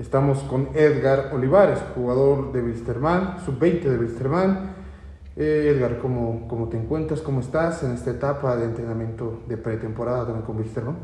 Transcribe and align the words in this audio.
Estamos 0.00 0.38
con 0.44 0.70
Edgar 0.74 1.28
Olivares, 1.34 1.78
jugador 1.94 2.52
de 2.52 2.62
Wilstermann, 2.62 3.36
sub-20 3.44 3.82
de 3.82 3.98
Wilstermann. 3.98 4.70
Eh, 5.36 5.74
Edgar, 5.74 5.98
¿cómo, 5.98 6.48
¿cómo, 6.48 6.70
te 6.70 6.78
encuentras? 6.78 7.20
¿Cómo 7.20 7.40
estás 7.40 7.82
en 7.82 7.92
esta 7.92 8.10
etapa 8.10 8.56
de 8.56 8.64
entrenamiento 8.64 9.42
de 9.46 9.58
pretemporada 9.58 10.24
también 10.24 10.46
con 10.46 10.56
Wilstermann? 10.56 10.96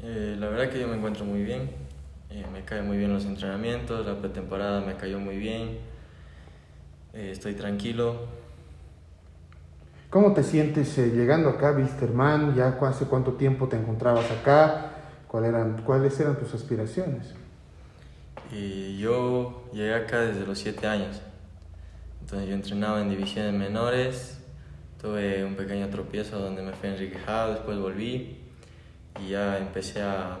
Eh, 0.00 0.36
la 0.38 0.48
verdad 0.48 0.70
que 0.70 0.78
yo 0.78 0.86
me 0.86 0.94
encuentro 0.94 1.24
muy 1.24 1.42
bien. 1.42 1.70
Eh, 2.30 2.46
me 2.52 2.64
caen 2.64 2.86
muy 2.86 2.98
bien 2.98 3.12
los 3.12 3.24
entrenamientos, 3.24 4.06
la 4.06 4.16
pretemporada 4.16 4.80
me 4.80 4.94
cayó 4.94 5.18
muy 5.18 5.36
bien. 5.36 5.78
Eh, 7.14 7.30
estoy 7.32 7.54
tranquilo. 7.54 8.14
¿Cómo 10.08 10.34
te 10.34 10.44
sientes 10.44 10.96
eh, 10.98 11.10
llegando 11.10 11.48
acá 11.48 11.70
a 11.70 11.72
Wilstermann? 11.72 12.54
¿Ya 12.54 12.78
hace 12.80 13.06
cuánto 13.06 13.32
tiempo 13.32 13.66
te 13.66 13.76
encontrabas 13.76 14.30
acá? 14.30 14.92
¿Cuál 15.26 15.46
eran, 15.46 15.82
¿Cuáles 15.82 16.20
eran 16.20 16.38
tus 16.38 16.54
aspiraciones? 16.54 17.34
Y 18.52 18.98
yo 18.98 19.68
llegué 19.72 19.94
acá 19.94 20.20
desde 20.20 20.46
los 20.46 20.58
7 20.58 20.86
años. 20.86 21.20
Entonces 22.20 22.48
yo 22.48 22.54
entrenaba 22.54 23.00
en 23.00 23.10
divisiones 23.10 23.54
menores, 23.54 24.40
tuve 25.00 25.44
un 25.44 25.54
pequeño 25.54 25.88
tropiezo 25.88 26.38
donde 26.38 26.62
me 26.62 26.72
fui 26.72 26.90
enriquejado, 26.90 27.54
después 27.54 27.78
volví 27.78 28.38
y 29.20 29.30
ya 29.30 29.58
empecé 29.58 30.02
a, 30.02 30.38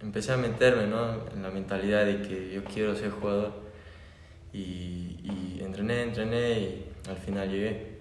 empecé 0.00 0.32
a 0.32 0.36
meterme 0.36 0.86
¿no? 0.86 1.26
en 1.34 1.42
la 1.42 1.50
mentalidad 1.50 2.04
de 2.04 2.22
que 2.22 2.52
yo 2.52 2.64
quiero 2.64 2.94
ser 2.94 3.10
jugador. 3.10 3.62
Y, 4.52 5.20
y 5.22 5.62
entrené, 5.64 6.02
entrené 6.02 6.60
y 6.60 6.92
al 7.08 7.16
final 7.16 7.50
llegué. 7.50 7.92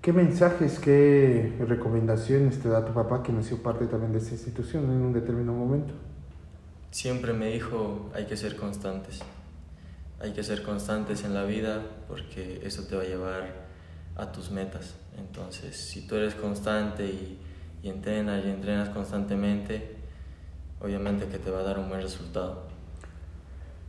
¿Qué 0.00 0.12
mensajes, 0.12 0.78
qué 0.78 1.52
recomendaciones 1.66 2.60
te 2.60 2.68
da 2.68 2.84
tu 2.84 2.92
papá 2.92 3.22
que 3.22 3.32
nació 3.32 3.62
parte 3.62 3.86
también 3.86 4.12
de 4.12 4.18
esta 4.18 4.32
institución 4.32 4.84
en 4.84 5.02
un 5.02 5.12
determinado 5.12 5.56
momento? 5.56 5.94
Siempre 6.94 7.32
me 7.32 7.48
dijo, 7.48 8.08
hay 8.14 8.26
que 8.26 8.36
ser 8.36 8.54
constantes. 8.54 9.18
Hay 10.20 10.32
que 10.32 10.44
ser 10.44 10.62
constantes 10.62 11.24
en 11.24 11.34
la 11.34 11.42
vida 11.42 11.82
porque 12.06 12.60
eso 12.64 12.84
te 12.84 12.94
va 12.94 13.02
a 13.02 13.04
llevar 13.04 13.52
a 14.14 14.30
tus 14.30 14.52
metas. 14.52 14.94
Entonces, 15.18 15.76
si 15.76 16.06
tú 16.06 16.14
eres 16.14 16.36
constante 16.36 17.04
y, 17.04 17.40
y 17.82 17.88
entrenas 17.88 18.44
y 18.44 18.48
entrenas 18.48 18.90
constantemente, 18.90 19.96
obviamente 20.80 21.26
que 21.26 21.40
te 21.40 21.50
va 21.50 21.58
a 21.58 21.62
dar 21.64 21.80
un 21.80 21.88
buen 21.88 22.00
resultado. 22.00 22.62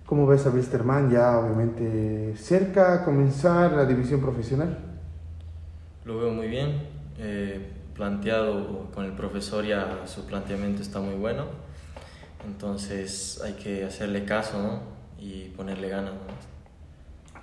¿Cómo 0.08 0.26
ves 0.26 0.48
a 0.48 0.50
Wilstermann 0.50 1.12
ya 1.12 1.38
obviamente 1.38 2.36
cerca 2.36 2.96
a 2.96 3.06
comenzar 3.06 3.74
la 3.74 3.86
división 3.86 4.20
profesional? 4.20 4.80
Lo 6.06 6.18
veo 6.18 6.32
muy 6.32 6.48
bien, 6.48 6.88
eh, 7.20 7.72
planteado 7.94 8.90
con 8.96 9.06
el 9.06 9.12
profesor 9.12 9.64
ya 9.64 10.08
su 10.08 10.26
planteamiento 10.26 10.82
está 10.82 11.00
muy 11.00 11.14
bueno, 11.14 11.66
entonces 12.46 13.42
hay 13.44 13.54
que 13.54 13.84
hacerle 13.84 14.26
caso 14.26 14.62
¿no? 14.62 14.80
y 15.20 15.50
ponerle 15.50 15.90
ganas. 15.90 16.14
¿no? 16.14 16.20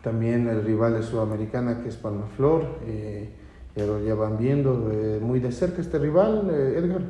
También 0.03 0.49
el 0.49 0.65
rival 0.65 0.95
de 0.95 1.03
Sudamericana 1.03 1.83
que 1.83 1.89
es 1.89 1.97
Palmaflor, 1.97 2.81
eh, 2.87 3.31
ya 3.77 3.87
lo 3.87 4.01
llevan 4.01 4.37
viendo 4.39 4.91
eh, 4.93 5.19
muy 5.21 5.41
de 5.41 5.53
cerca 5.53 5.81
este 5.81 5.99
rival, 5.99 6.51
eh, 6.53 6.79
Edgar. 6.79 7.03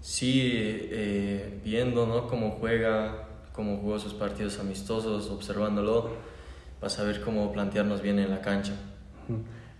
Sí, 0.00 0.40
eh, 0.44 1.60
viendo 1.64 2.06
¿no? 2.06 2.28
cómo 2.28 2.52
juega, 2.60 3.28
cómo 3.52 3.78
jugó 3.78 3.98
sus 3.98 4.14
partidos 4.14 4.60
amistosos, 4.60 5.30
observándolo, 5.30 6.10
para 6.78 6.90
saber 6.90 7.20
cómo 7.22 7.52
plantearnos 7.52 8.02
bien 8.02 8.18
en 8.18 8.30
la 8.30 8.40
cancha. 8.40 8.74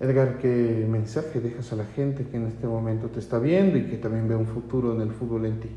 Edgar, 0.00 0.38
¿qué 0.38 0.84
mensaje 0.88 1.40
dejas 1.40 1.72
a 1.72 1.76
la 1.76 1.84
gente 1.84 2.26
que 2.26 2.36
en 2.36 2.46
este 2.46 2.66
momento 2.66 3.08
te 3.08 3.20
está 3.20 3.38
viendo 3.38 3.78
y 3.78 3.86
que 3.86 3.96
también 3.96 4.28
ve 4.28 4.34
un 4.34 4.46
futuro 4.46 4.94
en 4.94 5.00
el 5.02 5.12
fútbol 5.12 5.46
en 5.46 5.60
ti? 5.60 5.68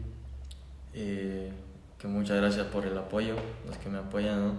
Eh, 0.93 1.28
que 1.99 2.07
muchas 2.07 2.37
gracias 2.37 2.65
por 2.67 2.85
el 2.85 2.97
apoyo, 2.97 3.35
los 3.67 3.77
que 3.77 3.89
me 3.89 3.97
apoyan, 3.97 4.57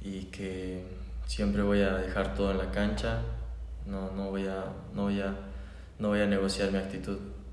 y 0.00 0.24
que 0.24 0.84
siempre 1.24 1.62
voy 1.62 1.82
a 1.82 1.94
dejar 1.94 2.34
todo 2.34 2.50
en 2.50 2.58
la 2.58 2.70
cancha, 2.70 3.22
no, 3.86 4.10
no, 4.10 4.30
voy, 4.30 4.46
a, 4.48 4.64
no, 4.92 5.04
voy, 5.04 5.20
a, 5.20 5.34
no 5.98 6.08
voy 6.08 6.20
a 6.20 6.26
negociar 6.26 6.72
mi 6.72 6.78
actitud. 6.78 7.18